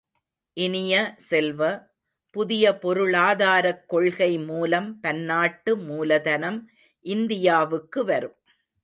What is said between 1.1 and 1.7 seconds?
செல்வ,